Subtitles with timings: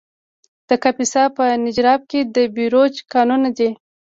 [0.67, 3.69] د کاپیسا په نجراب کې د بیروج کانونه دي.